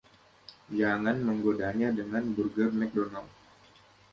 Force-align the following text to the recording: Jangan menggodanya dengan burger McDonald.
Jangan 0.79 1.17
menggodanya 1.27 1.89
dengan 1.99 2.23
burger 2.35 2.69
McDonald. 2.79 3.29